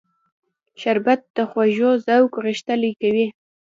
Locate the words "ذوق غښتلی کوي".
2.05-3.27